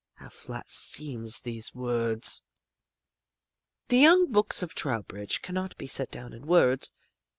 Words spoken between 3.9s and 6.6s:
young books of Trowbridge can not be set down in